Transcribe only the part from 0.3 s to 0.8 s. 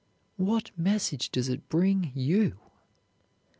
What